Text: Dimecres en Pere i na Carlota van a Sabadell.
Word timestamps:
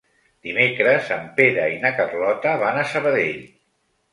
Dimecres 0.45 1.11
en 1.17 1.27
Pere 1.39 1.67
i 1.73 1.77
na 1.83 1.91
Carlota 1.99 2.57
van 2.65 2.81
a 2.81 2.87
Sabadell. 2.95 3.45